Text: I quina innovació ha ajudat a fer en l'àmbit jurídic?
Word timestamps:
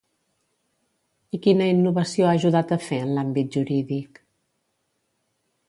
I 1.37 1.39
quina 1.47 1.67
innovació 1.73 2.25
ha 2.29 2.33
ajudat 2.39 2.73
a 2.77 2.79
fer 2.87 3.01
en 3.03 3.13
l'àmbit 3.19 3.59
jurídic? 3.59 4.21